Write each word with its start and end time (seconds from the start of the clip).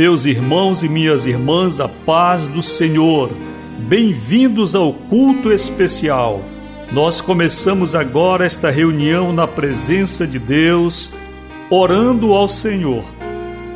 Meus 0.00 0.24
irmãos 0.24 0.82
e 0.82 0.88
minhas 0.88 1.26
irmãs, 1.26 1.78
a 1.78 1.86
paz 1.86 2.46
do 2.46 2.62
Senhor. 2.62 3.30
Bem-vindos 3.80 4.74
ao 4.74 4.94
culto 4.94 5.52
especial. 5.52 6.40
Nós 6.90 7.20
começamos 7.20 7.94
agora 7.94 8.46
esta 8.46 8.70
reunião 8.70 9.30
na 9.30 9.46
presença 9.46 10.26
de 10.26 10.38
Deus, 10.38 11.12
orando 11.68 12.32
ao 12.32 12.48
Senhor. 12.48 13.04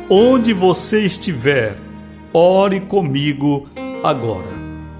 Onde 0.09 0.51
você 0.51 1.05
estiver, 1.05 1.77
ore 2.33 2.79
comigo 2.79 3.67
agora. 4.03 4.49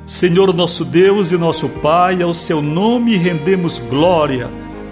Senhor 0.06 0.54
nosso 0.54 0.86
Deus 0.86 1.32
e 1.32 1.40
nosso 1.40 1.68
Pai, 1.68 2.22
ao 2.22 2.36
seu 2.36 2.62
nome 2.62 3.18
rendemos 3.18 3.80
glória, 3.80 4.48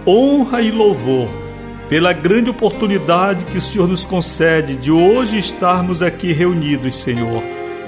honra 0.07 0.63
e 0.63 0.71
louvor 0.71 1.42
pela 1.93 2.11
grande 2.11 2.49
oportunidade 2.49 3.45
que 3.45 3.59
o 3.59 3.61
Senhor 3.61 3.87
nos 3.87 4.03
concede 4.03 4.75
de 4.75 4.89
hoje 4.89 5.37
estarmos 5.37 6.01
aqui 6.01 6.33
reunidos, 6.33 6.95
Senhor, 6.95 7.43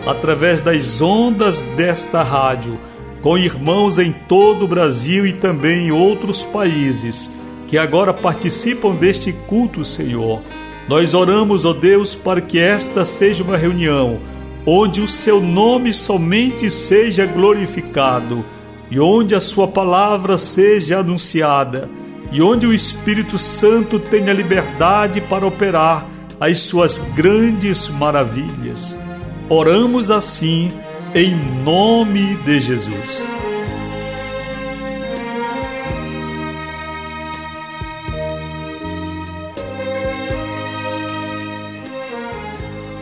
através 0.05 0.61
das 0.61 1.01
ondas 1.01 1.63
desta 1.75 2.21
rádio, 2.21 2.79
com 3.19 3.35
irmãos 3.35 3.97
em 3.97 4.11
todo 4.11 4.65
o 4.65 4.67
Brasil 4.67 5.25
e 5.25 5.33
também 5.33 5.87
em 5.87 5.91
outros 5.91 6.43
países 6.43 7.31
que 7.67 7.79
agora 7.79 8.13
participam 8.13 8.93
deste 8.93 9.33
culto, 9.33 9.83
Senhor. 9.83 10.39
Nós 10.87 11.15
oramos, 11.15 11.65
ó 11.65 11.73
Deus, 11.73 12.15
para 12.15 12.41
que 12.41 12.59
esta 12.59 13.05
seja 13.05 13.43
uma 13.43 13.57
reunião 13.57 14.19
onde 14.67 15.01
o 15.01 15.07
seu 15.07 15.41
nome 15.41 15.91
somente 15.91 16.69
seja 16.69 17.25
glorificado 17.25 18.45
e 18.91 18.99
onde 18.99 19.33
a 19.33 19.39
sua 19.39 19.67
palavra 19.67 20.37
seja 20.37 20.99
anunciada 20.99 21.89
e 22.31 22.41
onde 22.41 22.65
o 22.67 22.73
Espírito 22.73 23.37
Santo 23.37 23.99
tenha 23.99 24.33
liberdade 24.33 25.21
para 25.21 25.45
operar 25.45 26.07
as 26.39 26.59
suas 26.59 26.99
grandes 27.15 27.89
maravilhas. 27.89 28.97
Oramos 29.49 30.11
assim 30.11 30.71
em 31.13 31.35
nome 31.63 32.35
de 32.37 32.59
Jesus. 32.59 33.29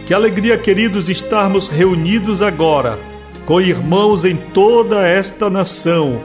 Que 0.06 0.14
alegria, 0.14 0.58
queridos, 0.58 1.10
estarmos 1.10 1.70
reunidos 1.70 2.42
agora 2.42 3.00
com 3.46 3.60
irmãos 3.60 4.26
em 4.26 4.36
toda 4.36 5.08
esta 5.08 5.50
nação 5.50 6.22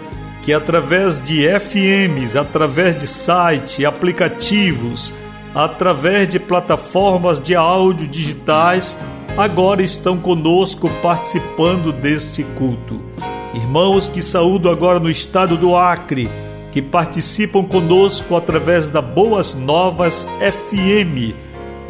que 0.48 0.52
através 0.54 1.20
de 1.20 1.46
FMs, 1.46 2.34
através 2.34 2.96
de 2.96 3.06
site, 3.06 3.84
aplicativos, 3.84 5.12
através 5.54 6.26
de 6.26 6.38
plataformas 6.38 7.38
de 7.38 7.54
áudio 7.54 8.08
digitais, 8.08 8.98
agora 9.36 9.82
estão 9.82 10.16
conosco 10.16 10.88
participando 11.02 11.92
deste 11.92 12.44
culto. 12.44 12.98
Irmãos 13.52 14.08
que 14.08 14.22
saúdo 14.22 14.70
agora 14.70 14.98
no 14.98 15.10
estado 15.10 15.54
do 15.54 15.76
Acre, 15.76 16.30
que 16.72 16.80
participam 16.80 17.62
conosco 17.62 18.34
através 18.34 18.88
da 18.88 19.02
Boas 19.02 19.54
Novas 19.54 20.26
FM. 20.40 21.36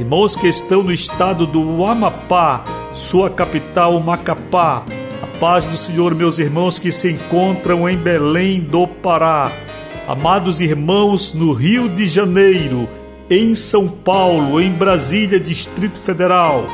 Irmãos 0.01 0.35
que 0.35 0.49
estão 0.49 0.83
no 0.83 0.93
estado 0.93 1.47
do 1.47 1.87
Amapá, 1.87 2.65
sua 2.93 3.31
capital 3.31 4.01
Macapá, 4.01 4.85
paz 5.27 5.67
do 5.67 5.77
Senhor, 5.77 6.15
meus 6.15 6.39
irmãos 6.39 6.79
que 6.79 6.93
se 6.93 7.11
encontram 7.11 7.89
em 7.89 7.97
Belém 7.97 8.61
do 8.61 8.87
Pará. 8.87 9.51
Amados 10.06 10.61
irmãos 10.61 11.33
no 11.33 11.53
Rio 11.53 11.89
de 11.89 12.06
Janeiro, 12.06 12.89
em 13.29 13.55
São 13.55 13.89
Paulo, 13.89 14.61
em 14.61 14.71
Brasília, 14.71 15.41
Distrito 15.41 15.99
Federal. 15.99 16.65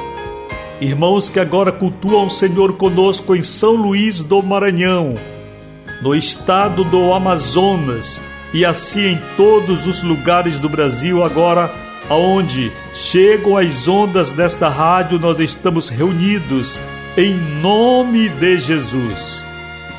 Irmãos 0.81 1.29
que 1.29 1.41
agora 1.41 1.73
cultuam 1.73 2.27
o 2.27 2.31
Senhor 2.31 2.75
conosco 2.75 3.35
em 3.35 3.43
São 3.43 3.75
Luís 3.75 4.23
do 4.23 4.43
Maranhão, 4.43 5.15
no 6.03 6.15
estado 6.15 6.85
do 6.85 7.13
Amazonas 7.13 8.21
e 8.53 8.65
assim 8.65 9.13
em 9.13 9.21
todos 9.37 9.87
os 9.87 10.03
lugares 10.03 10.61
do 10.61 10.69
Brasil 10.69 11.25
agora 11.25 11.73
aonde 12.09 12.71
chegam 12.93 13.57
as 13.57 13.89
ondas 13.89 14.33
desta 14.33 14.69
rádio, 14.69 15.19
nós 15.19 15.41
estamos 15.41 15.89
reunidos 15.89 16.79
em 17.17 17.37
nome 17.61 18.29
de 18.29 18.59
Jesus. 18.59 19.47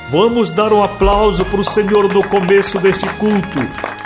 Vamos 0.10 0.52
dar 0.52 0.74
um 0.74 0.84
aplauso 0.84 1.46
para 1.46 1.62
o 1.62 1.64
Senhor 1.64 2.14
no 2.14 2.22
começo 2.28 2.78
deste 2.80 3.08
culto, 3.14 3.60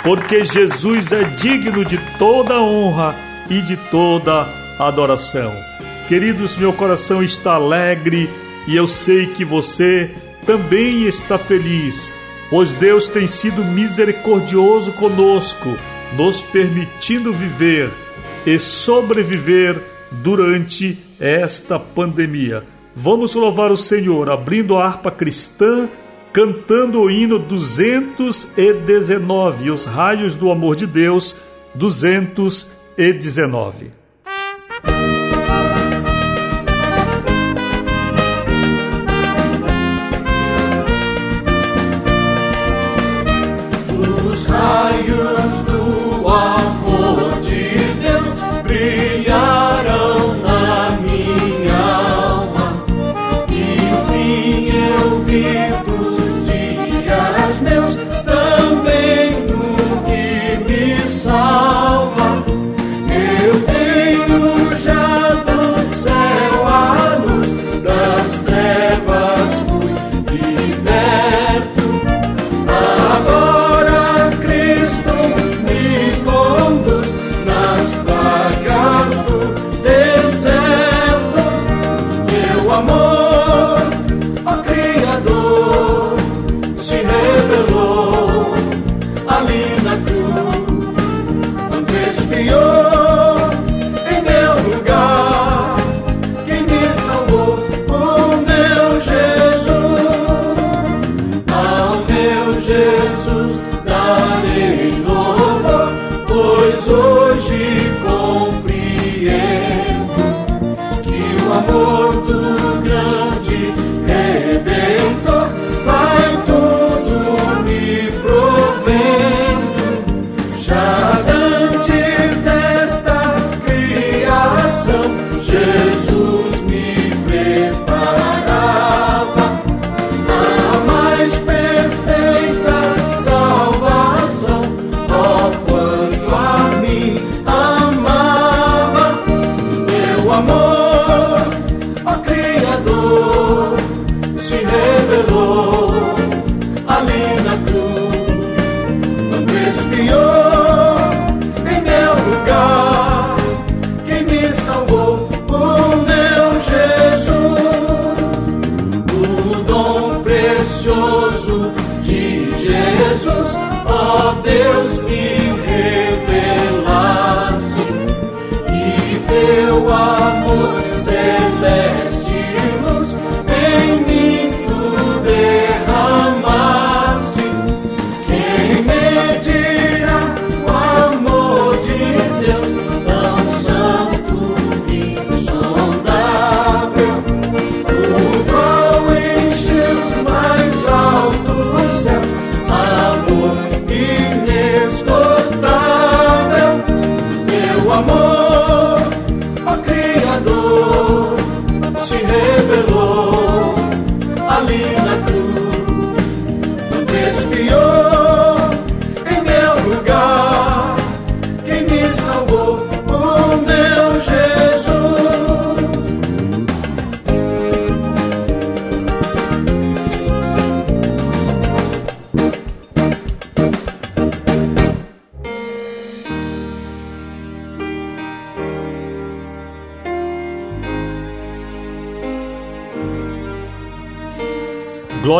porque 0.04 0.44
Jesus 0.44 1.12
é 1.12 1.24
digno 1.24 1.84
de 1.84 1.98
toda 2.18 2.62
honra 2.62 3.16
e 3.48 3.60
de 3.60 3.76
toda 3.76 4.48
adoração. 4.78 5.52
Queridos, 6.08 6.56
meu 6.56 6.72
coração 6.72 7.22
está 7.22 7.54
alegre 7.54 8.30
e 8.66 8.76
eu 8.76 8.86
sei 8.86 9.26
que 9.26 9.44
você 9.44 10.10
também 10.46 11.02
está 11.02 11.36
feliz, 11.36 12.12
pois 12.48 12.72
Deus 12.72 13.08
tem 13.08 13.26
sido 13.26 13.64
misericordioso 13.64 14.92
conosco, 14.92 15.76
nos 16.16 16.40
permitindo 16.40 17.32
viver 17.32 17.90
e 18.46 18.58
sobreviver 18.58 19.80
durante 20.12 20.96
esta 21.18 21.78
pandemia. 21.78 22.64
Vamos 23.02 23.34
louvar 23.34 23.72
o 23.72 23.78
Senhor 23.78 24.28
abrindo 24.28 24.76
a 24.76 24.84
harpa 24.84 25.10
cristã, 25.10 25.88
cantando 26.34 27.00
o 27.00 27.10
hino 27.10 27.38
219, 27.38 29.70
os 29.70 29.86
raios 29.86 30.34
do 30.34 30.50
amor 30.50 30.76
de 30.76 30.86
Deus, 30.86 31.36
219. 31.74 33.99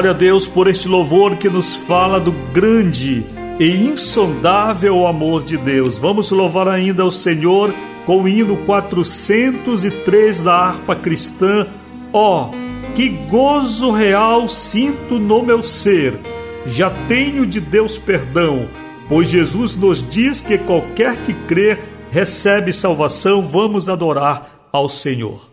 Glória 0.00 0.12
a 0.12 0.18
Deus 0.18 0.46
por 0.46 0.66
este 0.66 0.88
louvor 0.88 1.36
que 1.36 1.50
nos 1.50 1.74
fala 1.74 2.18
do 2.18 2.32
grande 2.54 3.22
e 3.58 3.66
insondável 3.84 5.06
amor 5.06 5.42
de 5.42 5.58
Deus. 5.58 5.98
Vamos 5.98 6.30
louvar 6.30 6.68
ainda 6.68 7.04
o 7.04 7.10
Senhor 7.10 7.74
com 8.06 8.22
o 8.22 8.28
hino 8.28 8.56
403 8.64 10.40
da 10.40 10.54
harpa 10.54 10.96
cristã. 10.96 11.66
Ó, 12.14 12.46
oh, 12.46 12.50
que 12.94 13.10
gozo 13.28 13.90
real 13.90 14.48
sinto 14.48 15.18
no 15.18 15.42
meu 15.42 15.62
ser. 15.62 16.18
Já 16.64 16.88
tenho 17.06 17.44
de 17.44 17.60
Deus 17.60 17.98
perdão, 17.98 18.70
pois 19.06 19.28
Jesus 19.28 19.76
nos 19.76 20.02
diz 20.08 20.40
que 20.40 20.56
qualquer 20.56 21.18
que 21.18 21.34
crer 21.34 21.78
recebe 22.10 22.72
salvação. 22.72 23.42
Vamos 23.42 23.86
adorar 23.86 24.50
ao 24.72 24.88
Senhor. 24.88 25.49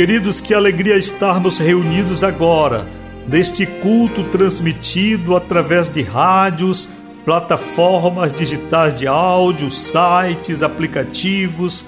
Queridos, 0.00 0.40
que 0.40 0.54
alegria 0.54 0.96
estarmos 0.96 1.58
reunidos 1.58 2.24
agora, 2.24 2.86
neste 3.28 3.66
culto 3.66 4.24
transmitido 4.30 5.36
através 5.36 5.90
de 5.90 6.00
rádios, 6.00 6.88
plataformas 7.22 8.32
digitais 8.32 8.94
de 8.94 9.06
áudio, 9.06 9.70
sites, 9.70 10.62
aplicativos, 10.62 11.84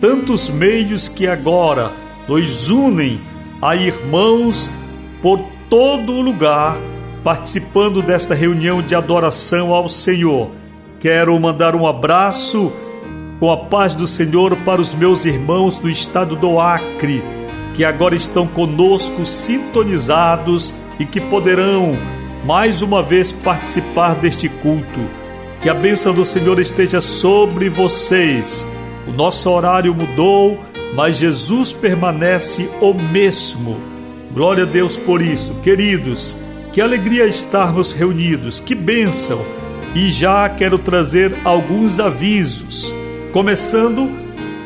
tantos 0.00 0.48
meios 0.48 1.06
que 1.06 1.26
agora 1.26 1.92
nos 2.26 2.70
unem 2.70 3.20
a 3.60 3.76
irmãos 3.76 4.70
por 5.20 5.44
todo 5.68 6.14
o 6.14 6.22
lugar, 6.22 6.78
participando 7.22 8.00
desta 8.00 8.34
reunião 8.34 8.80
de 8.80 8.94
adoração 8.94 9.74
ao 9.74 9.86
Senhor. 9.86 10.50
Quero 10.98 11.38
mandar 11.38 11.74
um 11.74 11.86
abraço 11.86 12.72
com 13.38 13.52
a 13.52 13.58
paz 13.58 13.94
do 13.94 14.06
Senhor 14.06 14.56
para 14.62 14.80
os 14.80 14.94
meus 14.94 15.26
irmãos 15.26 15.78
do 15.78 15.90
estado 15.90 16.34
do 16.34 16.58
Acre 16.58 17.22
que 17.74 17.84
agora 17.84 18.14
estão 18.14 18.46
conosco 18.46 19.24
sintonizados 19.24 20.74
e 20.98 21.04
que 21.04 21.20
poderão 21.20 21.96
mais 22.44 22.82
uma 22.82 23.02
vez 23.02 23.32
participar 23.32 24.14
deste 24.14 24.48
culto. 24.48 25.00
Que 25.60 25.68
a 25.68 25.74
bênção 25.74 26.14
do 26.14 26.24
Senhor 26.24 26.58
esteja 26.58 27.00
sobre 27.00 27.68
vocês. 27.68 28.66
O 29.06 29.12
nosso 29.12 29.50
horário 29.50 29.94
mudou, 29.94 30.58
mas 30.94 31.18
Jesus 31.18 31.72
permanece 31.72 32.68
o 32.80 32.94
mesmo. 32.94 33.78
Glória 34.32 34.64
a 34.64 34.66
Deus 34.66 34.96
por 34.96 35.20
isso. 35.20 35.54
Queridos, 35.62 36.36
que 36.72 36.80
alegria 36.80 37.26
estarmos 37.26 37.92
reunidos, 37.92 38.60
que 38.60 38.74
bênção! 38.74 39.44
E 39.94 40.10
já 40.10 40.48
quero 40.48 40.78
trazer 40.78 41.34
alguns 41.44 41.98
avisos. 41.98 42.94
Começando 43.32 44.08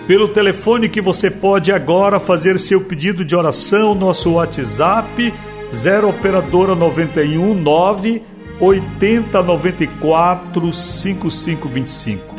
pelo 0.06 0.28
telefone 0.28 0.88
que 0.88 1.00
você 1.00 1.28
pode 1.30 1.72
agora 1.72 2.20
fazer 2.20 2.58
seu 2.58 2.84
pedido 2.84 3.24
de 3.24 3.34
oração, 3.34 3.94
nosso 3.94 4.32
WhatsApp 4.32 5.32
0 5.72 6.10
operadora 6.10 6.74
91 6.74 7.54
9 7.54 8.22
80 8.60 9.42
94 9.42 10.70
5525. 10.72 12.34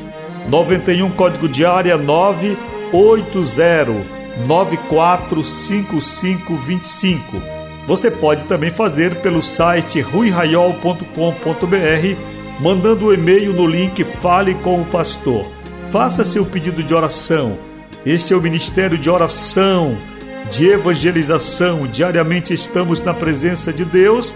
91 0.47 1.09
código 1.11 1.49
de 1.49 1.65
área 1.65 1.97
980 1.97 4.15
94 4.47 5.43
5525. 5.43 7.41
Você 7.87 8.11
pode 8.11 8.45
também 8.45 8.71
fazer 8.71 9.21
pelo 9.21 9.43
site 9.43 10.01
ruiraiol.com.br, 10.01 11.05
mandando 12.59 13.05
o 13.05 13.09
um 13.09 13.13
e-mail 13.13 13.53
no 13.53 13.67
link 13.67 14.03
Fale 14.03 14.55
com 14.55 14.81
o 14.81 14.85
Pastor. 14.85 15.54
Faça 15.95 16.25
seu 16.25 16.45
pedido 16.45 16.83
de 16.83 16.93
oração. 16.93 17.57
Este 18.05 18.33
é 18.33 18.35
o 18.35 18.41
Ministério 18.41 18.97
de 18.97 19.09
Oração 19.09 19.97
de 20.51 20.67
evangelização. 20.67 21.87
Diariamente 21.87 22.53
estamos 22.53 23.01
na 23.01 23.13
presença 23.13 23.71
de 23.71 23.85
Deus 23.85 24.35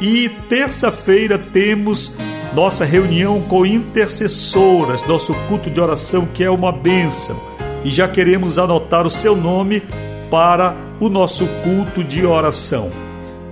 e 0.00 0.28
terça-feira 0.48 1.38
temos 1.38 2.16
nossa 2.52 2.84
reunião 2.84 3.40
com 3.40 3.64
intercessoras, 3.64 5.06
nosso 5.06 5.32
culto 5.46 5.70
de 5.70 5.80
oração 5.80 6.26
que 6.26 6.42
é 6.42 6.50
uma 6.50 6.72
bênção. 6.72 7.40
E 7.84 7.90
já 7.90 8.08
queremos 8.08 8.58
anotar 8.58 9.06
o 9.06 9.10
seu 9.10 9.36
nome 9.36 9.84
para 10.28 10.74
o 10.98 11.08
nosso 11.08 11.46
culto 11.62 12.02
de 12.02 12.26
oração. 12.26 12.90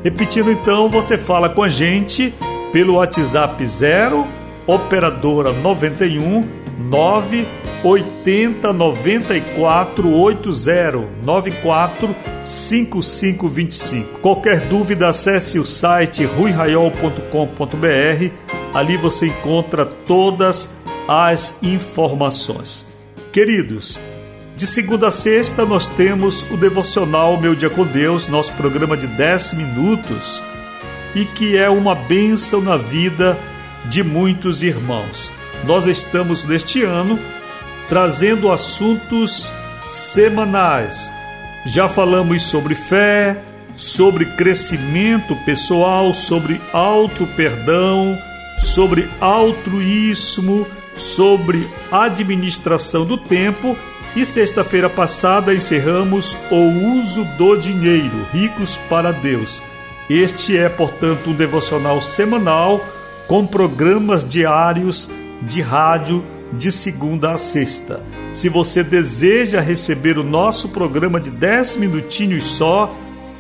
Repetindo 0.03 0.51
então, 0.51 0.89
você 0.89 1.17
fala 1.17 1.49
com 1.49 1.63
a 1.63 1.71
gente 1.71 2.35
pelo 2.73 2.95
WhatsApp 2.95 3.65
0 3.65 4.27
operadora 4.67 5.53
91 5.53 6.64
9 6.85 7.47
80 7.83 8.73
94 8.73 10.11
80 10.11 11.09
94 11.23 12.17
5525. 12.45 14.19
Qualquer 14.21 14.61
dúvida, 14.63 15.09
acesse 15.09 15.59
o 15.59 15.65
site 15.65 16.25
ruiraiol.com.br. 16.25 18.33
Ali 18.75 18.97
você 18.97 19.29
encontra 19.29 19.87
todas 19.87 20.75
as 21.09 21.63
informações. 21.63 22.93
Queridos, 23.33 23.99
de 24.57 24.67
segunda 24.67 25.09
a 25.09 25.11
sexta 25.11 25.65
nós 25.65 25.89
temos 25.89 26.43
o 26.51 26.57
devocional 26.57 27.41
Meu 27.41 27.55
Dia 27.55 27.71
com 27.71 27.85
Deus, 27.85 28.29
nosso 28.29 28.53
programa 28.53 28.97
de 28.97 29.07
10 29.07 29.55
minutos, 29.55 30.43
e 31.15 31.25
que 31.25 31.57
é 31.57 31.69
uma 31.69 31.95
bênção 31.95 32.61
na 32.61 32.77
vida 32.77 33.37
de 33.87 34.03
muitos 34.03 34.63
irmãos. 34.63 35.33
Nós 35.65 35.87
estamos 35.87 36.45
neste 36.45 36.83
ano 36.83 37.19
trazendo 37.89 38.51
assuntos 38.51 39.53
semanais. 39.87 41.13
Já 41.67 41.89
falamos 41.89 42.43
sobre 42.43 42.75
fé, 42.75 43.43
sobre 43.77 44.25
crescimento 44.25 45.35
pessoal, 45.45 46.13
sobre 46.13 46.61
auto 46.73 47.27
perdão, 47.29 48.19
sobre 48.59 49.09
altruísmo, 49.21 50.67
sobre 50.97 51.69
administração 51.91 53.05
do 53.05 53.17
tempo 53.17 53.77
e 54.17 54.25
sexta-feira 54.25 54.89
passada 54.89 55.53
encerramos 55.53 56.39
o 56.51 56.99
uso 56.99 57.25
do 57.37 57.57
dinheiro, 57.57 58.27
ricos 58.33 58.77
para 58.89 59.13
Deus. 59.13 59.61
Este 60.09 60.57
é, 60.57 60.69
portanto, 60.69 61.31
um 61.31 61.35
devocional 61.35 62.01
semanal 62.01 62.85
com 63.27 63.45
programas 63.47 64.25
diários 64.25 65.11
de 65.43 65.61
rádio 65.61 66.25
de 66.53 66.71
segunda 66.71 67.33
a 67.33 67.39
sexta. 67.39 68.01
Se 68.33 68.49
você 68.49 68.85
deseja 68.85 69.61
receber 69.61 70.19
o 70.19 70.25
nosso 70.25 70.71
programa 70.71 71.21
de 71.21 71.31
10 71.31 71.77
minutinhos 71.77 72.45
só, 72.45 72.95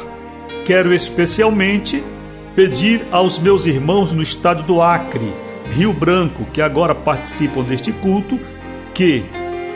Quero 0.65 0.93
especialmente 0.93 2.03
pedir 2.55 3.05
aos 3.11 3.39
meus 3.39 3.65
irmãos 3.65 4.13
no 4.13 4.21
estado 4.21 4.63
do 4.63 4.81
Acre, 4.81 5.33
Rio 5.71 5.93
Branco, 5.93 6.45
que 6.51 6.61
agora 6.61 6.93
participam 6.93 7.63
deste 7.63 7.91
culto, 7.91 8.39
que 8.93 9.23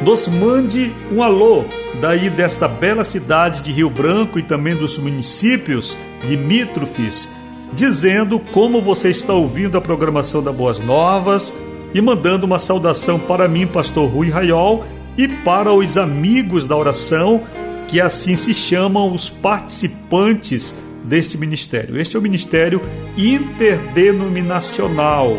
nos 0.02 0.28
mande 0.28 0.94
um 1.12 1.24
alô 1.24 1.64
daí 2.02 2.30
desta 2.30 2.68
bela 2.68 3.04
cidade 3.04 3.64
de 3.64 3.72
Rio 3.72 3.90
Branco 3.90 4.38
e 4.38 4.44
também 4.44 4.76
dos 4.76 4.98
municípios 4.98 5.98
limítrofes, 6.24 7.30
dizendo 7.72 8.40
como 8.40 8.82
você 8.82 9.10
está 9.10 9.34
ouvindo 9.34 9.78
a 9.78 9.82
programação 9.82 10.44
da 10.44 10.52
Boas 10.52 10.80
Novas 10.80 11.54
e 11.96 12.02
mandando 12.02 12.46
uma 12.46 12.60
saudação 12.60 13.18
para 13.18 13.48
mim, 13.48 13.66
pastor 13.66 14.12
Rui 14.12 14.30
Raiol, 14.30 14.84
e 15.18 15.30
para 15.30 15.72
os 15.72 15.98
amigos 15.98 16.68
da 16.68 16.76
oração, 16.76 17.42
que 17.88 18.02
assim 18.02 18.36
se 18.36 18.54
chamam 18.54 19.14
os 19.14 19.30
participantes 19.30 20.76
deste 21.06 21.38
ministério. 21.38 21.98
Este 21.98 22.18
é 22.18 22.20
o 22.20 22.22
ministério 22.22 22.82
interdenominacional. 23.18 25.38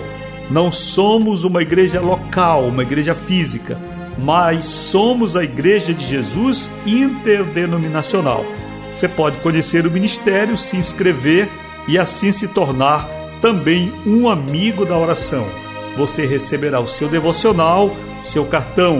Não 0.50 0.72
somos 0.72 1.44
uma 1.44 1.60
igreja 1.60 2.00
local, 2.00 2.68
uma 2.68 2.84
igreja 2.84 3.12
física, 3.12 3.78
mas 4.18 4.64
somos 4.64 5.36
a 5.36 5.44
igreja 5.44 5.92
de 5.92 6.06
Jesus 6.06 6.70
interdenominacional. 6.86 8.46
Você 8.94 9.08
pode 9.08 9.40
conhecer 9.40 9.86
o 9.86 9.90
ministério, 9.90 10.56
se 10.56 10.78
inscrever 10.78 11.50
e 11.86 11.98
assim 11.98 12.32
se 12.32 12.48
tornar 12.48 13.06
também 13.42 13.92
um 14.06 14.26
amigo 14.26 14.86
da 14.86 14.96
oração. 14.96 15.65
Você 15.96 16.26
receberá 16.26 16.80
o 16.80 16.88
seu 16.88 17.08
devocional, 17.08 17.90
seu 18.22 18.44
cartão 18.44 18.98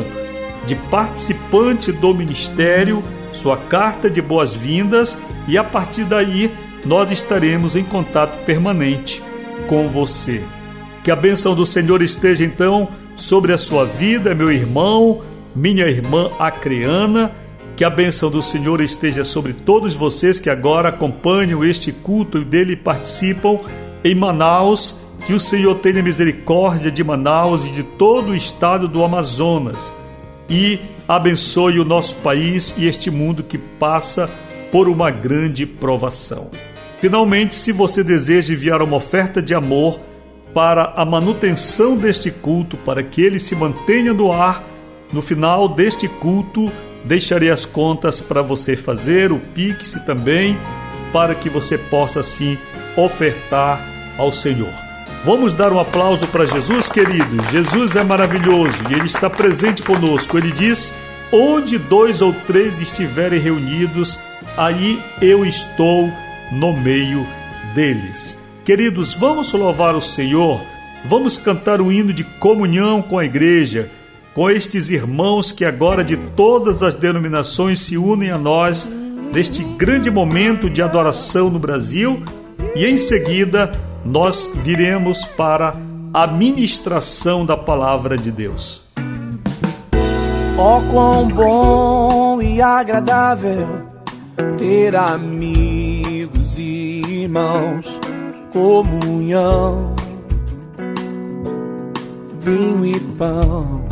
de 0.65 0.75
participante 0.75 1.93
do 1.93 2.12
ministério, 2.15 3.03
sua 3.33 3.57
carta 3.57 4.11
de 4.11 4.21
boas-vindas 4.21 5.19
e 5.47 5.57
a 5.57 5.62
partir 5.62 6.05
daí 6.05 6.53
nós 6.85 7.11
estaremos 7.11 7.76
em 7.76 7.85
contato 7.85 8.45
permanente 8.45 9.23
com 9.67 9.88
você. 9.88 10.43
Que 11.03 11.11
a 11.11 11.17
bênção 11.17 11.55
do 11.55 11.65
Senhor 11.65 12.03
esteja 12.03 12.45
então 12.45 12.88
sobre 13.15 13.53
a 13.53 13.59
sua 13.59 13.85
vida, 13.85 14.35
meu 14.35 14.50
irmão, 14.50 15.23
minha 15.55 15.87
irmã 15.87 16.31
acreana. 16.38 17.33
Que 17.76 17.85
a 17.85 17.91
bênção 17.91 18.31
do 18.31 18.43
Senhor 18.43 18.81
esteja 18.81 19.25
sobre 19.25 19.53
todos 19.53 19.95
vocês 19.95 20.38
que 20.38 20.49
agora 20.49 20.88
acompanham 20.88 21.62
este 21.62 21.93
culto 21.93 22.38
e 22.38 22.45
dele 22.45 22.75
participam 22.75 23.61
em 24.03 24.15
Manaus. 24.15 24.97
Que 25.26 25.35
o 25.35 25.40
Senhor 25.40 25.75
tenha 25.76 26.02
misericórdia 26.04 26.88
de 26.88 27.02
Manaus 27.02 27.66
e 27.66 27.73
de 27.73 27.83
todo 27.83 28.30
o 28.30 28.37
estado 28.37 28.87
do 28.87 29.02
Amazonas 29.02 29.92
e 30.49 30.78
abençoe 31.09 31.80
o 31.80 31.85
nosso 31.85 32.14
país 32.16 32.73
e 32.78 32.87
este 32.87 33.11
mundo 33.11 33.42
que 33.42 33.59
passa 33.59 34.30
por 34.71 34.88
uma 34.88 35.11
grande 35.11 35.66
provação. 35.66 36.49
Finalmente, 37.00 37.56
se 37.56 37.73
você 37.73 38.04
deseja 38.04 38.54
enviar 38.54 38.80
uma 38.80 38.97
oferta 38.97 39.42
de 39.42 39.52
amor 39.52 39.99
para 40.54 40.92
a 40.97 41.04
manutenção 41.04 41.97
deste 41.97 42.30
culto, 42.30 42.76
para 42.76 43.02
que 43.02 43.21
ele 43.21 43.40
se 43.40 43.56
mantenha 43.56 44.14
no 44.14 44.30
ar, 44.30 44.62
no 45.12 45.21
final 45.21 45.68
deste 45.68 46.06
culto 46.06 46.73
deixarei 47.04 47.50
as 47.50 47.64
contas 47.64 48.21
para 48.21 48.42
você 48.42 48.76
fazer, 48.76 49.33
o 49.33 49.40
Pix 49.40 50.00
também, 50.06 50.56
para 51.12 51.35
que 51.35 51.50
você 51.50 51.76
possa 51.76 52.21
assim 52.21 52.56
ofertar 52.97 53.80
ao 54.16 54.33
Senhor. 54.33 54.86
Vamos 55.26 55.52
dar 55.52 55.73
um 55.73 55.80
aplauso 55.80 56.28
para 56.28 56.47
Jesus, 56.47 56.88
queridos. 56.88 57.49
Jesus 57.50 57.97
é 57.97 58.04
maravilhoso 58.04 58.76
e 58.88 58.95
ele 58.95 59.06
está 59.06 59.28
presente 59.28 59.83
conosco. 59.83 60.38
Ele 60.38 60.52
diz: 60.52 60.95
Onde 61.33 61.78
dois 61.78 62.23
ou 62.23 62.33
três 62.33 62.80
estiverem 62.80 63.40
reunidos, 63.40 64.21
aí 64.56 65.02
eu 65.21 65.45
estou 65.45 66.09
no 66.52 66.76
meio 66.76 67.26
deles. 67.75 68.40
Queridos, 68.64 69.14
vamos 69.14 69.52
louvar 69.52 69.97
o 69.97 70.00
Senhor, 70.00 70.62
vamos 71.04 71.37
cantar 71.37 71.80
um 71.80 71.90
hino 71.90 72.12
de 72.12 72.23
comunhão 72.23 73.02
com 73.02 73.18
a 73.18 73.25
igreja, 73.25 73.90
com 74.33 74.49
estes 74.49 74.90
irmãos 74.90 75.50
que 75.50 75.64
agora 75.64 76.04
de 76.04 76.16
todas 76.16 76.85
as 76.85 76.95
denominações 76.95 77.80
se 77.80 77.99
unem 77.99 78.30
a 78.30 78.38
nós 78.38 78.88
neste 79.33 79.64
grande 79.64 80.09
momento 80.09 80.71
de 80.71 80.80
adoração 80.80 81.50
no 81.50 81.59
Brasil 81.59 82.23
e 82.76 82.87
em 82.87 82.97
seguida 82.97 83.73
nós 84.07 84.51
viremos 84.55 85.25
para 85.25 85.75
a 86.15 86.27
ministração 86.27 87.45
da 87.45 87.57
palavra 87.57 88.17
de 88.17 88.31
Deus. 88.31 88.83
Oh, 90.59 90.81
quão 90.91 91.29
bom 91.29 92.41
e 92.41 92.63
agradável 92.63 93.87
ter 94.57 94.97
amigos 94.97 96.59
e 96.59 97.03
irmãos, 97.23 98.01
comunhão, 98.53 99.95
vinho 102.41 102.87
e 102.87 103.01
pão 103.01 103.87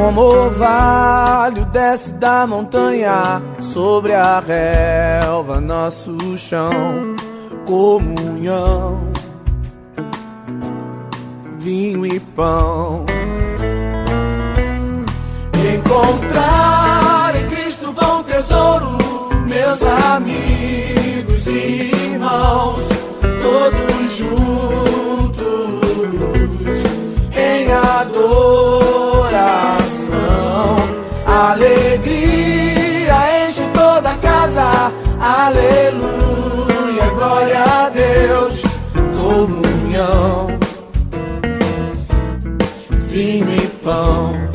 como 0.00 0.22
orvalho 0.22 1.64
desce 1.66 2.10
da 2.12 2.46
montanha 2.46 3.42
sobre 3.58 4.14
a 4.14 4.40
relva, 4.40 5.60
nosso 5.60 6.38
chão, 6.38 7.14
comunhão, 7.70 9.12
vinho 11.60 12.04
e 12.04 12.18
pão. 12.18 13.06
Encontrar 15.76 17.36
em 17.36 17.46
Cristo 17.48 17.92
bom 17.92 18.24
tesouro, 18.24 18.98
meus 19.46 19.80
amigos 19.84 21.46
e 21.46 21.92
irmãos, 22.12 22.80
todos 23.40 24.16
juntos 24.16 25.30
em 27.36 27.70
adoração 27.70 28.40
alegria 31.24 32.29
pão. 43.82 44.50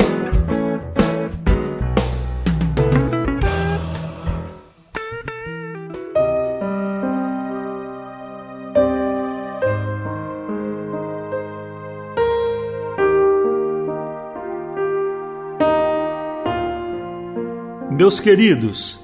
Meus 17.91 18.19
queridos, 18.19 18.99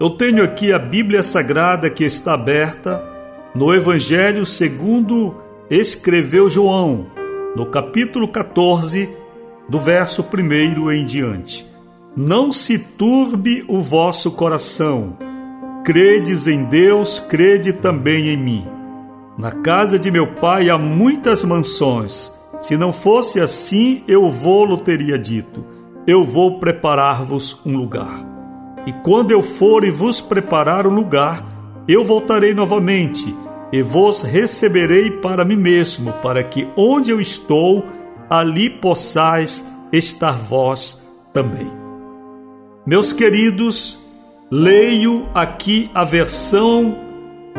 eu 0.00 0.10
tenho 0.10 0.42
aqui 0.42 0.72
a 0.72 0.78
Bíblia 0.78 1.22
Sagrada 1.22 1.90
que 1.90 2.04
está 2.04 2.32
aberta 2.34 3.04
no 3.54 3.74
Evangelho 3.74 4.46
segundo 4.46 5.36
escreveu 5.68 6.48
João, 6.48 7.06
no 7.54 7.66
capítulo 7.66 8.26
14, 8.26 9.19
do 9.70 9.78
verso 9.78 10.22
1 10.22 10.90
em 10.90 11.04
diante. 11.04 11.64
Não 12.16 12.52
se 12.52 12.76
turbe 12.76 13.64
o 13.68 13.80
vosso 13.80 14.32
coração. 14.32 15.16
Credes 15.84 16.48
em 16.48 16.64
Deus, 16.64 17.20
crede 17.20 17.72
também 17.72 18.30
em 18.30 18.36
mim. 18.36 18.66
Na 19.38 19.52
casa 19.52 19.96
de 19.96 20.10
meu 20.10 20.26
pai 20.26 20.68
há 20.68 20.76
muitas 20.76 21.44
mansões. 21.44 22.32
Se 22.58 22.76
não 22.76 22.92
fosse 22.92 23.40
assim, 23.40 24.02
eu 24.08 24.28
vou-lo 24.28 24.76
teria 24.76 25.16
dito. 25.16 25.64
Eu 26.04 26.24
vou 26.24 26.58
preparar-vos 26.58 27.64
um 27.64 27.76
lugar. 27.76 28.26
E 28.84 28.92
quando 28.92 29.30
eu 29.30 29.40
for 29.40 29.84
e 29.84 29.90
vos 29.90 30.20
preparar 30.20 30.84
um 30.84 30.92
lugar, 30.92 31.44
eu 31.86 32.02
voltarei 32.02 32.52
novamente 32.52 33.32
e 33.72 33.82
vos 33.82 34.22
receberei 34.22 35.12
para 35.12 35.44
mim 35.44 35.56
mesmo, 35.56 36.12
para 36.14 36.42
que 36.42 36.66
onde 36.76 37.12
eu 37.12 37.20
estou, 37.20 37.84
ali 38.30 38.70
possais 38.70 39.70
estar 39.92 40.38
vós 40.38 41.06
também. 41.34 41.70
Meus 42.86 43.12
queridos, 43.12 43.98
leio 44.50 45.28
aqui 45.34 45.90
a 45.92 46.04
versão 46.04 46.96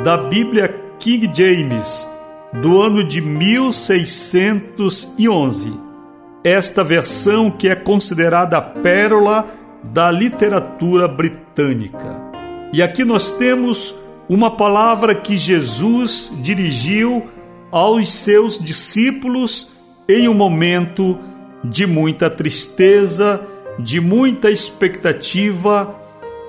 da 0.03 0.17
Bíblia 0.17 0.75
King 0.97 1.29
James 1.33 2.09
do 2.53 2.81
ano 2.81 3.03
de 3.03 3.21
1611. 3.21 5.79
Esta 6.43 6.83
versão 6.83 7.51
que 7.51 7.69
é 7.69 7.75
considerada 7.75 8.57
a 8.57 8.61
pérola 8.61 9.47
da 9.83 10.09
literatura 10.09 11.07
britânica. 11.07 12.31
E 12.73 12.81
aqui 12.81 13.05
nós 13.05 13.29
temos 13.31 13.93
uma 14.27 14.49
palavra 14.51 15.13
que 15.13 15.37
Jesus 15.37 16.33
dirigiu 16.41 17.27
aos 17.71 18.11
seus 18.11 18.57
discípulos 18.57 19.71
em 20.11 20.27
um 20.27 20.33
momento 20.33 21.17
de 21.63 21.85
muita 21.85 22.29
tristeza, 22.29 23.41
de 23.79 23.99
muita 23.99 24.49
expectativa, 24.49 25.95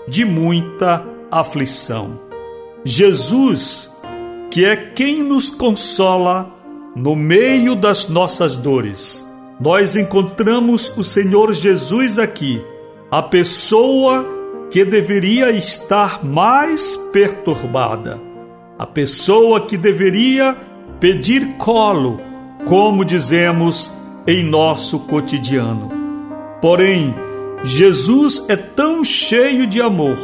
de 0.08 0.24
muita 0.24 1.04
aflição. 1.30 2.18
Jesus, 2.84 3.94
que 4.50 4.64
é 4.64 4.76
quem 4.76 5.22
nos 5.22 5.48
consola 5.50 6.50
no 6.96 7.14
meio 7.14 7.74
das 7.76 8.08
nossas 8.08 8.56
dores. 8.56 9.26
Nós 9.60 9.96
encontramos 9.96 10.92
o 10.96 11.04
Senhor 11.04 11.52
Jesus 11.52 12.18
aqui 12.18 12.62
a 13.12 13.20
pessoa 13.20 14.26
que 14.70 14.86
deveria 14.86 15.50
estar 15.50 16.24
mais 16.24 16.96
perturbada, 17.12 18.18
a 18.78 18.86
pessoa 18.86 19.66
que 19.66 19.76
deveria 19.76 20.56
pedir 20.98 21.58
colo, 21.58 22.18
como 22.66 23.04
dizemos 23.04 23.92
em 24.26 24.44
nosso 24.44 25.00
cotidiano. 25.00 25.90
Porém, 26.60 27.14
Jesus 27.64 28.44
é 28.48 28.56
tão 28.56 29.02
cheio 29.04 29.66
de 29.66 29.80
amor 29.80 30.16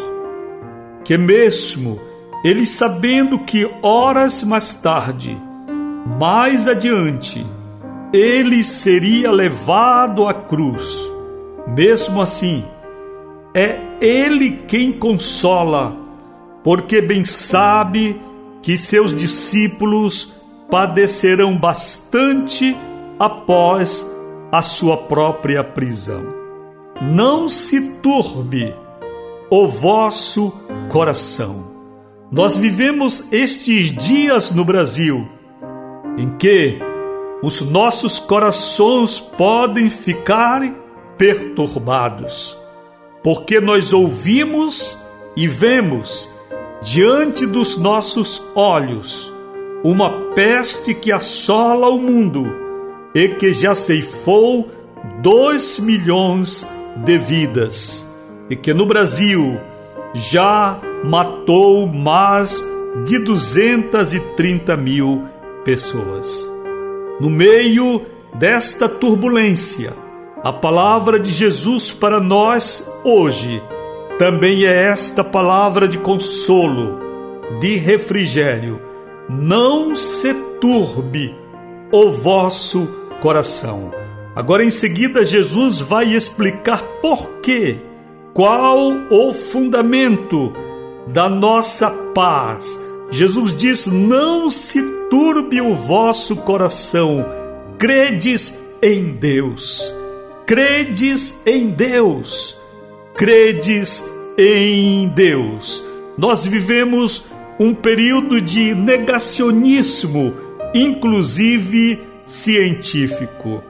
que, 1.05 1.17
mesmo 1.17 2.01
ele 2.45 2.65
sabendo 2.65 3.41
que 3.41 3.69
horas 3.83 4.45
mais 4.45 4.75
tarde, 4.75 5.37
mais 6.21 6.69
adiante, 6.69 7.45
ele 8.13 8.63
seria 8.63 9.31
levado 9.31 10.27
à 10.27 10.33
cruz, 10.33 11.11
mesmo 11.67 12.23
assim, 12.23 12.65
é 13.55 13.81
Ele 14.01 14.63
quem 14.69 14.93
consola, 14.93 15.97
porque 16.63 17.01
bem 17.01 17.25
sabe 17.25 18.21
que 18.63 18.79
seus 18.79 19.13
discípulos 19.13 20.35
padecerão 20.71 21.57
bastante 21.57 22.77
após 23.19 24.09
a 24.53 24.63
sua 24.63 24.97
própria 24.97 25.63
prisão. 25.65 26.35
Não 27.01 27.49
se 27.49 27.93
turbe 28.03 28.75
o 29.51 29.67
vosso 29.67 30.53
coração. 30.89 31.67
Nós 32.31 32.57
vivemos 32.57 33.27
estes 33.33 33.93
dias 33.93 34.51
no 34.51 34.65
Brasil 34.65 35.27
em 36.17 36.37
que 36.37 36.79
os 37.43 37.61
nossos 37.63 38.19
corações 38.19 39.21
podem 39.21 39.89
ficar 39.89 40.61
perturbados 41.17 42.59
porque 43.23 43.61
nós 43.61 43.93
ouvimos 43.93 44.99
e 45.37 45.47
vemos 45.47 46.31
diante 46.83 47.47
dos 47.47 47.77
nossos 47.77 48.43
olhos 48.55 49.33
uma 49.83 50.33
peste 50.35 50.95
que 50.95 51.13
assola 51.13 51.89
o 51.89 51.99
mundo 51.99 52.47
e 53.15 53.29
que 53.29 53.53
já 53.53 53.75
ceifou 53.75 54.69
dois 55.23 55.79
milhões 55.79 56.67
de 56.97 57.19
vidas 57.19 58.09
e 58.51 58.57
que 58.57 58.75
no 58.75 58.87
Brasil 58.87 59.59
já 60.15 60.79
matou 61.05 61.87
mais 61.87 62.65
de 63.05 63.19
230 63.19 64.77
mil 64.77 65.25
pessoas. 65.65 66.49
No 67.21 67.31
meio 67.31 68.03
desta 68.35 68.89
turbulência, 68.89 69.93
a 70.43 70.53
palavra 70.53 71.19
de 71.19 71.31
Jesus 71.31 71.93
para 71.93 72.21
nós 72.21 72.91
hoje 73.05 73.63
também 74.19 74.65
é 74.65 74.89
esta 74.89 75.23
palavra 75.23 75.87
de 75.87 75.99
consolo, 75.99 76.99
de 77.61 77.77
refrigério. 77.77 78.88
Não 79.29 79.95
se 79.95 80.33
turbe 80.61 81.35
o 81.93 82.11
vosso 82.11 82.87
coração. 83.21 83.93
Agora, 84.35 84.65
em 84.65 84.71
seguida, 84.71 85.25
Jesus 85.25 85.81
vai 85.81 86.15
explicar 86.15 86.83
por 87.03 87.29
quê, 87.41 87.79
qual 88.33 88.79
o 89.11 89.35
fundamento 89.35 90.53
da 91.09 91.29
nossa 91.29 91.91
paz. 92.15 92.81
Jesus 93.11 93.55
diz: 93.55 93.87
não 93.87 94.49
se 94.49 94.83
turbe 95.11 95.61
o 95.61 95.75
vosso 95.75 96.37
coração. 96.37 97.25
Credes 97.79 98.63
em 98.81 99.13
Deus. 99.13 99.95
Credes 100.47 101.41
em 101.45 101.69
Deus. 101.69 102.57
Credes 103.15 104.05
em 104.39 105.09
Deus. 105.09 105.85
Nós 106.17 106.47
vivemos 106.47 107.25
um 107.59 107.75
período 107.75 108.41
de 108.41 108.75
negacionismo, 108.75 110.35
inclusive 110.75 112.01
científico. 112.25 113.63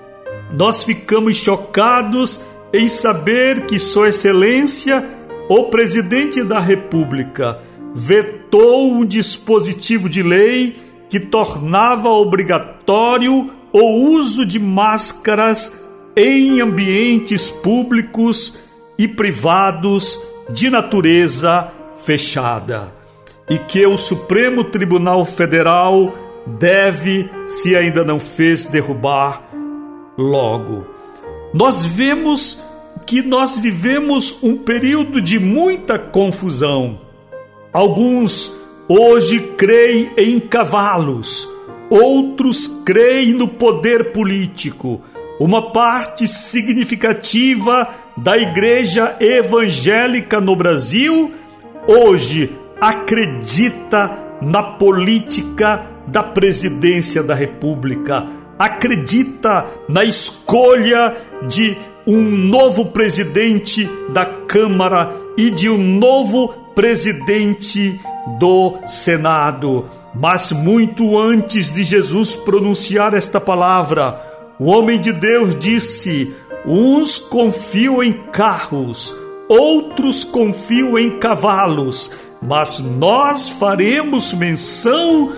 Nós 0.52 0.82
ficamos 0.82 1.36
chocados 1.36 2.40
em 2.72 2.88
saber 2.88 3.66
que 3.66 3.78
Sua 3.78 4.08
Excelência, 4.08 5.04
o 5.48 5.64
Presidente 5.64 6.42
da 6.42 6.60
República, 6.60 7.60
vetou 7.94 8.92
um 8.92 9.04
dispositivo 9.04 10.08
de 10.08 10.22
lei 10.22 10.76
que 11.08 11.18
tornava 11.18 12.10
obrigatório 12.10 13.50
o 13.72 14.10
uso 14.10 14.44
de 14.44 14.58
máscaras 14.58 15.82
em 16.14 16.60
ambientes 16.60 17.48
públicos 17.48 18.58
e 18.98 19.06
privados 19.06 20.20
de 20.50 20.68
natureza 20.68 21.68
fechada. 22.04 22.97
E 23.48 23.58
que 23.58 23.86
o 23.86 23.96
Supremo 23.96 24.64
Tribunal 24.64 25.24
Federal 25.24 26.14
deve, 26.46 27.30
se 27.46 27.76
ainda 27.76 28.04
não 28.04 28.18
fez, 28.18 28.66
derrubar 28.66 29.42
logo. 30.16 30.86
Nós 31.54 31.84
vemos 31.84 32.62
que 33.06 33.22
nós 33.22 33.56
vivemos 33.56 34.42
um 34.42 34.56
período 34.56 35.20
de 35.20 35.38
muita 35.38 35.98
confusão. 35.98 37.00
Alguns 37.72 38.52
hoje 38.86 39.38
creem 39.56 40.10
em 40.16 40.38
cavalos, 40.38 41.48
outros 41.88 42.66
creem 42.84 43.32
no 43.32 43.48
poder 43.48 44.12
político. 44.12 45.02
Uma 45.40 45.72
parte 45.72 46.26
significativa 46.26 47.88
da 48.16 48.36
igreja 48.36 49.16
evangélica 49.20 50.40
no 50.40 50.56
Brasil 50.56 51.32
hoje 51.86 52.50
acredita 52.80 54.28
na 54.40 54.62
política 54.62 55.82
da 56.06 56.22
presidência 56.22 57.22
da 57.22 57.34
República, 57.34 58.26
acredita 58.58 59.66
na 59.88 60.04
escolha 60.04 61.16
de 61.46 61.76
um 62.06 62.22
novo 62.22 62.86
presidente 62.86 63.88
da 64.08 64.24
Câmara 64.24 65.14
e 65.36 65.50
de 65.50 65.68
um 65.68 65.76
novo 65.76 66.48
presidente 66.74 68.00
do 68.38 68.78
Senado. 68.86 69.86
Mas 70.14 70.50
muito 70.50 71.18
antes 71.18 71.70
de 71.70 71.84
Jesus 71.84 72.34
pronunciar 72.34 73.12
esta 73.12 73.40
palavra, 73.40 74.20
o 74.58 74.70
homem 74.70 74.98
de 74.98 75.12
Deus 75.12 75.54
disse: 75.54 76.34
Uns 76.64 77.18
confiam 77.18 78.02
em 78.02 78.12
carros, 78.32 79.14
outros 79.48 80.24
confiam 80.24 80.98
em 80.98 81.18
cavalos, 81.18 82.10
mas 82.40 82.78
nós 82.80 83.48
faremos 83.48 84.32
menção 84.32 85.32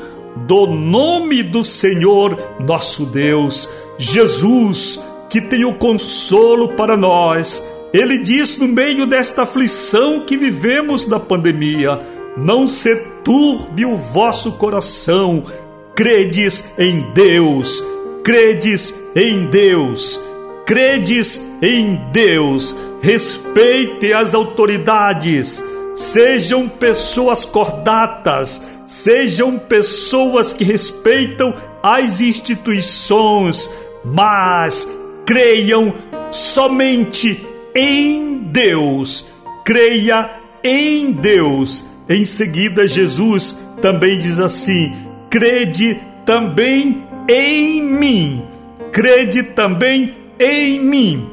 do 0.47 0.67
nome 0.67 1.43
do 1.43 1.65
Senhor 1.65 2.39
nosso 2.61 3.07
Deus, 3.07 3.69
Jesus, 3.99 5.03
que 5.29 5.41
tem 5.41 5.65
o 5.65 5.75
consolo 5.75 6.69
para 6.71 6.97
nós. 6.97 7.65
Ele 7.93 8.19
diz 8.19 8.59
no 8.59 8.69
meio 8.69 9.07
desta 9.07 9.43
aflição 9.43 10.21
que 10.21 10.37
vivemos 10.37 11.07
da 11.07 11.19
pandemia: 11.19 11.99
Não 12.37 12.67
se 12.67 12.95
turbe 13.25 13.85
o 13.85 13.97
vosso 13.97 14.53
coração, 14.53 15.43
credes 15.95 16.73
em 16.79 17.01
Deus, 17.13 17.83
credes 18.23 18.95
em 19.15 19.47
Deus, 19.47 20.21
credes 20.65 21.45
em 21.61 22.01
Deus, 22.13 22.77
respeite 23.03 24.13
as 24.13 24.35
autoridades 24.35 25.65
Sejam 26.01 26.67
pessoas 26.67 27.45
cordatas, 27.45 28.63
sejam 28.87 29.59
pessoas 29.59 30.55
que 30.55 30.65
respeitam 30.65 31.55
as 31.83 32.23
instituições, 32.23 33.71
mas 34.03 34.91
creiam 35.27 35.93
somente 36.31 37.47
em 37.75 38.39
Deus. 38.51 39.27
Creia 39.63 40.31
em 40.65 41.13
Deus. 41.13 41.85
Em 42.09 42.25
seguida, 42.25 42.89
Jesus 42.89 43.59
também 43.83 44.19
diz 44.19 44.41
assim: 44.41 44.97
crede 45.29 46.01
também 46.25 47.07
em 47.29 47.83
mim. 47.83 48.43
Crede 48.91 49.43
também 49.43 50.17
em 50.39 50.81
mim. 50.81 51.31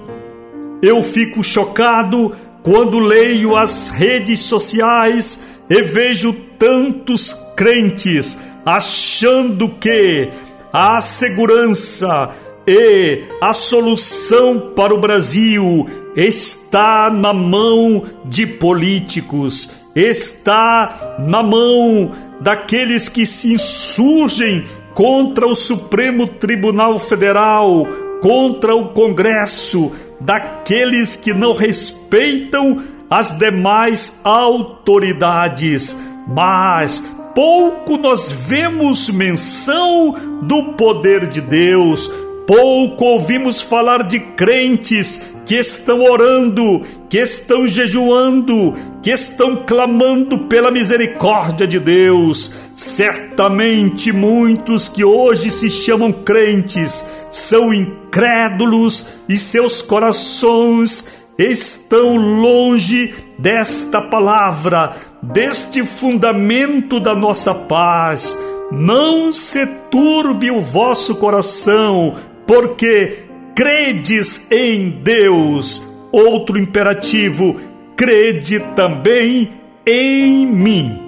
Eu 0.82 1.02
fico 1.02 1.42
chocado 1.42 2.36
quando 2.68 3.00
leio 3.00 3.56
as 3.56 3.92
redes 3.92 4.42
sociais 4.42 5.40
e 5.70 5.82
vejo 5.84 6.34
tantos 6.60 7.34
crentes 7.56 8.38
achando 8.66 9.70
que 9.70 10.30
a 10.74 11.00
segurança 11.00 12.30
e 12.68 13.22
a 13.42 13.54
solução 13.54 14.74
para 14.76 14.94
o 14.94 15.00
Brasil 15.00 15.88
está 16.14 17.10
na 17.10 17.34
mão 17.34 18.04
de 18.26 18.46
políticos, 18.46 19.86
está 19.96 21.16
na 21.20 21.42
mão 21.42 22.12
daqueles 22.42 23.08
que 23.08 23.26
se 23.26 23.54
insurgem 23.54 24.66
contra 24.94 25.48
o 25.48 25.56
Supremo 25.56 26.28
Tribunal 26.28 27.00
Federal, 27.00 27.88
contra 28.22 28.76
o 28.76 28.90
Congresso, 28.90 29.94
daqueles 30.20 31.16
que 31.16 31.34
não 31.34 31.54
respeitam 31.54 32.82
as 33.10 33.38
demais 33.38 34.22
autoridades, 34.24 35.98
mas 36.28 37.04
pouco 37.34 37.98
nós 37.98 38.32
vemos 38.32 39.10
menção 39.10 40.16
do 40.42 40.74
poder 40.74 41.28
de 41.28 41.40
Deus, 41.40 42.12
pouco 42.46 43.06
ouvimos 43.06 43.62
falar 43.62 44.04
de 44.04 44.20
crentes 44.20 45.36
que 45.46 45.56
estão 45.56 46.04
orando, 46.04 46.82
que 47.10 47.20
estão 47.20 47.66
jejuando, 47.66 48.74
que 49.02 49.12
estão 49.12 49.56
clamando 49.56 50.40
pela 50.40 50.70
misericórdia 50.70 51.66
de 51.66 51.80
Deus. 51.80 52.54
Certamente 52.78 54.12
muitos 54.12 54.88
que 54.88 55.04
hoje 55.04 55.50
se 55.50 55.68
chamam 55.68 56.12
crentes 56.12 57.04
são 57.32 57.74
incrédulos 57.74 59.24
e 59.28 59.36
seus 59.36 59.82
corações 59.82 61.08
estão 61.40 62.16
longe 62.18 63.16
desta 63.40 64.00
palavra, 64.00 64.96
deste 65.24 65.84
fundamento 65.84 67.00
da 67.00 67.16
nossa 67.16 67.52
paz. 67.52 68.38
Não 68.72 69.34
se 69.34 69.66
turbe 69.90 70.52
o 70.52 70.62
vosso 70.62 71.16
coração, 71.16 72.16
porque 72.46 73.26
credes 73.56 74.52
em 74.52 74.92
Deus. 74.92 75.84
Outro 76.12 76.60
imperativo, 76.60 77.60
crede 77.96 78.60
também 78.76 79.50
em 79.84 80.46
mim. 80.46 81.07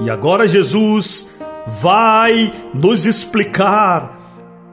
E 0.00 0.10
agora 0.10 0.46
Jesus 0.46 1.28
vai 1.80 2.52
nos 2.74 3.06
explicar 3.06 4.16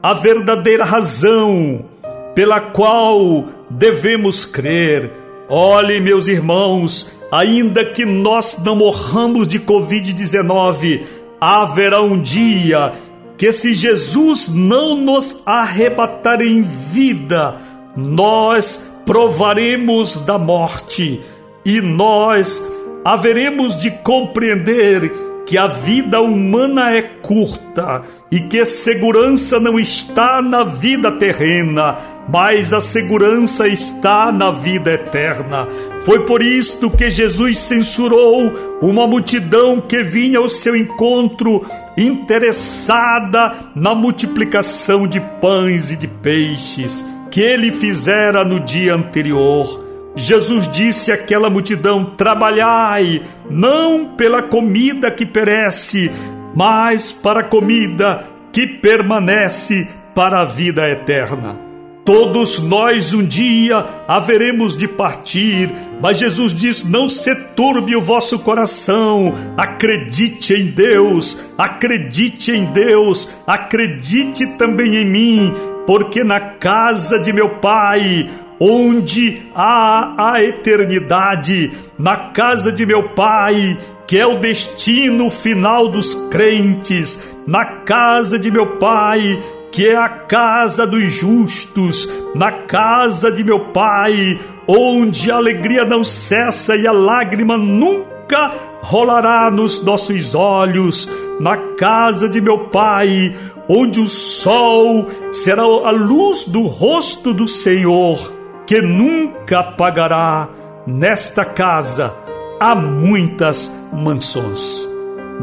a 0.02 0.12
verdadeira 0.12 0.84
razão 0.84 1.86
pela 2.34 2.60
qual 2.60 3.46
devemos 3.70 4.44
crer. 4.44 5.10
Olhe, 5.48 6.00
meus 6.00 6.28
irmãos, 6.28 7.18
ainda 7.32 7.84
que 7.84 8.04
nós 8.04 8.62
não 8.62 8.76
morramos 8.76 9.48
de 9.48 9.58
Covid-19, 9.58 11.02
haverá 11.40 12.02
um 12.02 12.20
dia 12.20 12.92
que 13.36 13.50
se 13.50 13.74
Jesus 13.74 14.48
não 14.48 14.94
nos 14.94 15.42
arrebatar 15.46 16.40
em 16.40 16.62
vida, 16.62 17.56
nós 17.96 19.00
provaremos 19.04 20.16
da 20.24 20.38
morte 20.38 21.20
e 21.64 21.80
nós 21.80 22.73
haveremos 23.04 23.76
de 23.76 23.90
compreender 23.90 25.12
que 25.46 25.58
a 25.58 25.66
vida 25.66 26.20
humana 26.20 26.90
é 26.90 27.02
curta 27.02 28.02
e 28.30 28.40
que 28.40 28.64
segurança 28.64 29.60
não 29.60 29.78
está 29.78 30.40
na 30.40 30.64
vida 30.64 31.12
terrena, 31.12 31.98
mas 32.28 32.72
a 32.72 32.80
segurança 32.80 33.68
está 33.68 34.32
na 34.32 34.50
vida 34.50 34.92
eterna. 34.92 35.68
Foi 36.00 36.24
por 36.24 36.42
isto 36.42 36.90
que 36.90 37.10
Jesus 37.10 37.58
censurou 37.58 38.50
uma 38.80 39.06
multidão 39.06 39.80
que 39.80 40.02
vinha 40.02 40.38
ao 40.38 40.48
seu 40.48 40.74
encontro 40.74 41.64
interessada 41.96 43.52
na 43.74 43.94
multiplicação 43.94 45.06
de 45.06 45.20
pães 45.40 45.92
e 45.92 45.96
de 45.96 46.08
peixes 46.08 47.04
que 47.30 47.40
ele 47.40 47.70
fizera 47.70 48.44
no 48.44 48.60
dia 48.60 48.94
anterior. 48.94 49.83
Jesus 50.16 50.68
disse 50.68 51.10
àquela 51.10 51.50
multidão: 51.50 52.04
Trabalhai, 52.04 53.22
não 53.50 54.14
pela 54.16 54.42
comida 54.42 55.10
que 55.10 55.26
perece, 55.26 56.10
mas 56.54 57.12
para 57.12 57.40
a 57.40 57.44
comida 57.44 58.24
que 58.52 58.66
permanece 58.66 59.88
para 60.14 60.40
a 60.40 60.44
vida 60.44 60.88
eterna. 60.88 61.64
Todos 62.04 62.62
nós 62.62 63.14
um 63.14 63.24
dia 63.24 63.82
haveremos 64.06 64.76
de 64.76 64.86
partir, 64.86 65.72
mas 66.02 66.18
Jesus 66.18 66.52
diz: 66.52 66.88
Não 66.88 67.08
se 67.08 67.34
turbe 67.56 67.96
o 67.96 68.00
vosso 68.00 68.38
coração, 68.40 69.34
acredite 69.56 70.52
em 70.52 70.66
Deus, 70.66 71.50
acredite 71.56 72.52
em 72.52 72.66
Deus, 72.66 73.40
acredite 73.46 74.46
também 74.58 74.96
em 74.96 75.06
mim, 75.06 75.54
porque 75.86 76.22
na 76.22 76.40
casa 76.40 77.18
de 77.18 77.32
meu 77.32 77.48
Pai, 77.48 78.28
onde 78.58 79.42
há 79.54 80.32
a 80.32 80.42
eternidade, 80.42 81.72
na 81.98 82.16
casa 82.16 82.72
de 82.72 82.84
meu 82.86 83.10
Pai, 83.10 83.78
que 84.06 84.18
é 84.18 84.26
o 84.26 84.38
destino 84.38 85.30
final 85.30 85.88
dos 85.88 86.14
crentes, 86.30 87.34
na 87.46 87.64
casa 87.64 88.38
de 88.38 88.50
meu 88.50 88.78
Pai, 88.78 89.42
que 89.72 89.88
é 89.88 89.96
a 89.96 90.08
casa 90.08 90.86
dos 90.86 91.12
justos, 91.12 92.08
na 92.34 92.52
casa 92.52 93.32
de 93.32 93.42
meu 93.42 93.58
Pai, 93.58 94.38
onde 94.66 95.30
a 95.30 95.36
alegria 95.36 95.84
não 95.84 96.04
cessa 96.04 96.76
e 96.76 96.86
a 96.86 96.92
lágrima 96.92 97.56
nunca 97.58 98.52
rolará 98.80 99.50
nos 99.50 99.82
nossos 99.82 100.34
olhos, 100.34 101.08
na 101.40 101.56
casa 101.56 102.28
de 102.28 102.40
meu 102.40 102.58
Pai, 102.68 103.34
onde 103.68 104.00
o 104.00 104.06
sol 104.06 105.08
será 105.32 105.62
a 105.62 105.90
luz 105.90 106.44
do 106.44 106.62
rosto 106.62 107.32
do 107.32 107.48
Senhor, 107.48 108.33
que 108.66 108.80
nunca 108.80 109.60
apagará. 109.60 110.48
Nesta 110.86 111.44
casa 111.44 112.14
há 112.60 112.74
muitas 112.74 113.72
mansões. 113.92 114.88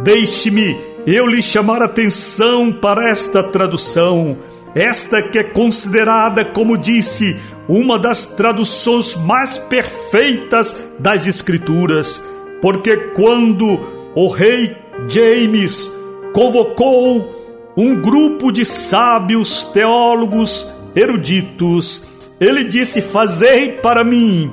Deixe-me 0.04 0.78
eu 1.06 1.26
lhe 1.26 1.42
chamar 1.42 1.82
atenção 1.82 2.72
para 2.72 3.10
esta 3.10 3.42
tradução, 3.42 4.38
esta 4.76 5.22
que 5.22 5.40
é 5.40 5.44
considerada, 5.44 6.46
como 6.46 6.78
disse, 6.78 7.40
uma 7.68 7.98
das 7.98 8.26
traduções 8.26 9.16
mais 9.16 9.58
perfeitas 9.58 10.92
das 11.00 11.26
Escrituras, 11.26 12.24
porque 12.62 12.96
quando 13.16 14.12
o 14.14 14.28
rei 14.28 14.78
James 15.08 15.92
convocou 16.34 17.74
um 17.76 17.96
grupo 17.96 18.52
de 18.52 18.66
sábios 18.66 19.66
teólogos 19.66 20.72
eruditos, 20.96 22.06
ele 22.42 22.64
disse: 22.64 23.02
Fazei 23.02 23.74
para 23.74 24.04
mim 24.04 24.52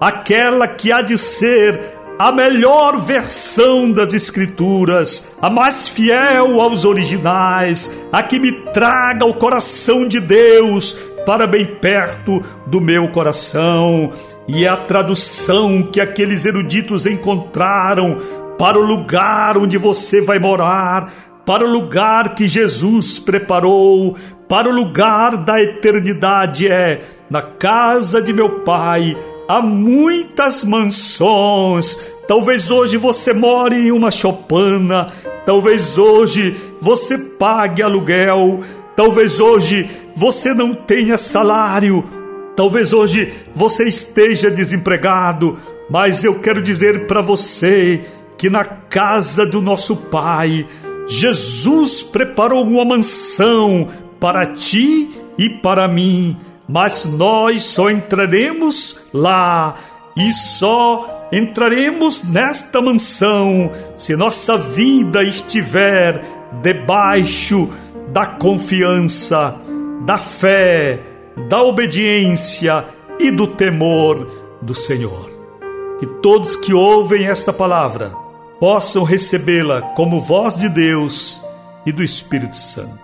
aquela 0.00 0.68
que 0.68 0.92
há 0.92 1.02
de 1.02 1.18
ser 1.18 1.80
a 2.16 2.30
melhor 2.30 2.96
versão 2.98 3.90
das 3.90 4.14
Escrituras, 4.14 5.28
a 5.42 5.50
mais 5.50 5.88
fiel 5.88 6.60
aos 6.60 6.84
originais, 6.84 7.90
a 8.12 8.22
que 8.22 8.38
me 8.38 8.52
traga 8.72 9.26
o 9.26 9.34
coração 9.34 10.06
de 10.06 10.20
Deus 10.20 10.96
para 11.26 11.46
bem 11.46 11.66
perto 11.66 12.44
do 12.66 12.80
meu 12.80 13.08
coração. 13.08 14.12
E 14.46 14.64
é 14.64 14.68
a 14.68 14.76
tradução 14.76 15.82
que 15.82 16.00
aqueles 16.00 16.44
eruditos 16.44 17.04
encontraram 17.04 18.18
para 18.56 18.78
o 18.78 18.82
lugar 18.82 19.58
onde 19.58 19.76
você 19.76 20.20
vai 20.20 20.38
morar, 20.38 21.12
para 21.44 21.64
o 21.64 21.70
lugar 21.70 22.34
que 22.34 22.46
Jesus 22.46 23.18
preparou, 23.18 24.16
para 24.54 24.68
o 24.68 24.72
lugar 24.72 25.36
da 25.38 25.60
eternidade 25.60 26.68
é 26.68 27.02
na 27.28 27.42
casa 27.42 28.22
de 28.22 28.32
meu 28.32 28.60
Pai 28.60 29.18
há 29.48 29.60
muitas 29.60 30.62
mansões. 30.62 31.98
Talvez 32.28 32.70
hoje 32.70 32.96
você 32.96 33.32
more 33.32 33.74
em 33.74 33.90
uma 33.90 34.12
chopana, 34.12 35.08
talvez 35.44 35.98
hoje 35.98 36.54
você 36.80 37.18
pague 37.18 37.82
aluguel, 37.82 38.60
talvez 38.94 39.40
hoje 39.40 39.90
você 40.14 40.54
não 40.54 40.72
tenha 40.72 41.18
salário, 41.18 42.04
talvez 42.54 42.92
hoje 42.92 43.32
você 43.56 43.88
esteja 43.88 44.52
desempregado, 44.52 45.58
mas 45.90 46.22
eu 46.22 46.38
quero 46.38 46.62
dizer 46.62 47.08
para 47.08 47.20
você 47.20 48.02
que 48.38 48.48
na 48.48 48.64
casa 48.64 49.44
do 49.44 49.60
nosso 49.60 49.96
Pai, 49.96 50.64
Jesus 51.08 52.04
preparou 52.04 52.62
uma 52.62 52.84
mansão 52.84 53.88
para 54.20 54.46
ti 54.46 55.10
e 55.36 55.48
para 55.48 55.86
mim 55.88 56.36
mas 56.68 57.04
nós 57.04 57.62
só 57.64 57.90
entraremos 57.90 59.06
lá 59.12 59.76
e 60.16 60.32
só 60.32 61.28
entraremos 61.32 62.24
nesta 62.24 62.80
mansão 62.80 63.70
se 63.96 64.16
nossa 64.16 64.56
vida 64.56 65.22
estiver 65.22 66.22
debaixo 66.62 67.68
da 68.08 68.26
confiança, 68.26 69.56
da 70.06 70.16
fé, 70.16 71.00
da 71.48 71.62
obediência 71.62 72.84
e 73.18 73.30
do 73.30 73.46
temor 73.46 74.28
do 74.62 74.74
Senhor. 74.74 75.30
Que 75.98 76.06
todos 76.06 76.56
que 76.56 76.72
ouvem 76.72 77.26
esta 77.26 77.52
palavra 77.52 78.12
possam 78.60 79.02
recebê-la 79.02 79.82
como 79.94 80.20
voz 80.20 80.54
de 80.54 80.68
Deus 80.68 81.42
e 81.84 81.92
do 81.92 82.02
Espírito 82.02 82.56
Santo. 82.56 83.03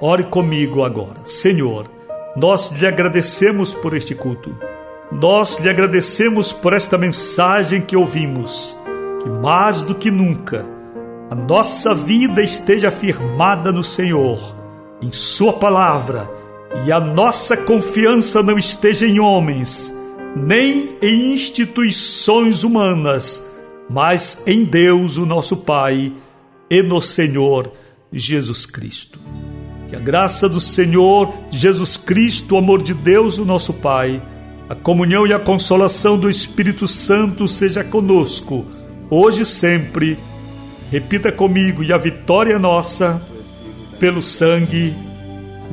Ore 0.00 0.24
comigo 0.24 0.84
agora, 0.84 1.24
Senhor 1.24 1.98
nós 2.38 2.70
lhe 2.70 2.86
agradecemos 2.86 3.74
por 3.74 3.96
este 3.96 4.14
culto. 4.14 4.56
Nós 5.10 5.58
lhe 5.58 5.68
agradecemos 5.68 6.52
por 6.52 6.72
esta 6.72 6.96
mensagem 6.96 7.80
que 7.80 7.96
ouvimos. 7.96 8.78
Que 9.22 9.28
mais 9.28 9.82
do 9.82 9.94
que 9.94 10.10
nunca 10.10 10.64
a 11.30 11.34
nossa 11.34 11.94
vida 11.94 12.40
esteja 12.42 12.90
firmada 12.90 13.72
no 13.72 13.82
Senhor, 13.82 14.38
em 15.02 15.10
Sua 15.10 15.52
palavra, 15.52 16.30
e 16.86 16.92
a 16.92 17.00
nossa 17.00 17.56
confiança 17.56 18.42
não 18.42 18.56
esteja 18.56 19.06
em 19.06 19.18
homens, 19.18 19.92
nem 20.36 20.96
em 21.02 21.34
instituições 21.34 22.62
humanas, 22.62 23.46
mas 23.90 24.42
em 24.46 24.64
Deus, 24.64 25.18
o 25.18 25.26
nosso 25.26 25.58
Pai, 25.58 26.12
e 26.70 26.82
no 26.82 27.00
Senhor 27.02 27.72
Jesus 28.12 28.64
Cristo. 28.64 29.18
Que 29.88 29.96
a 29.96 30.00
graça 30.00 30.48
do 30.48 30.60
Senhor 30.60 31.32
Jesus 31.50 31.96
Cristo, 31.96 32.54
o 32.54 32.58
amor 32.58 32.82
de 32.82 32.92
Deus, 32.92 33.38
o 33.38 33.44
nosso 33.44 33.72
Pai, 33.72 34.22
a 34.68 34.74
comunhão 34.74 35.26
e 35.26 35.32
a 35.32 35.38
consolação 35.38 36.18
do 36.18 36.28
Espírito 36.28 36.86
Santo 36.86 37.48
seja 37.48 37.82
conosco, 37.82 38.66
hoje 39.08 39.42
e 39.42 39.46
sempre. 39.46 40.18
Repita 40.90 41.32
comigo, 41.32 41.82
e 41.82 41.92
a 41.92 41.98
vitória 41.98 42.54
é 42.54 42.58
nossa, 42.58 43.20
pelo 43.98 44.22
sangue 44.22 44.94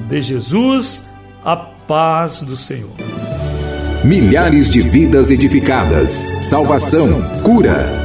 de 0.08 0.22
Jesus, 0.22 1.06
a 1.44 1.56
paz 1.56 2.42
do 2.42 2.56
Senhor. 2.56 2.92
Milhares 4.04 4.70
de 4.70 4.82
vidas 4.82 5.30
edificadas, 5.30 6.38
salvação, 6.42 7.22
cura. 7.44 8.05